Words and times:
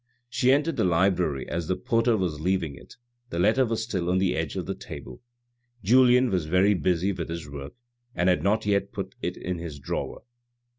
She 0.31 0.51
entered 0.51 0.77
the 0.77 0.83
library 0.83 1.47
as 1.47 1.67
the 1.67 1.75
porter 1.75 2.17
was 2.17 2.39
leaving 2.39 2.73
it, 2.73 2.95
the 3.29 3.37
letter 3.37 3.67
was 3.67 3.83
still 3.83 4.09
on 4.09 4.17
the 4.17 4.35
edge 4.35 4.55
of 4.55 4.65
the 4.65 4.73
table. 4.73 5.21
Julien 5.83 6.31
was 6.31 6.45
very 6.47 6.73
busy 6.73 7.11
with 7.11 7.29
his 7.29 7.47
work 7.47 7.75
and 8.15 8.27
had 8.27 8.41
not 8.41 8.65
yet 8.65 8.91
put 8.93 9.13
it 9.21 9.37
in 9.37 9.59
his 9.59 9.77
drawer. 9.77 10.23